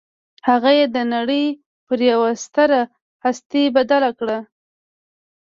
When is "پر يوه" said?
1.87-2.31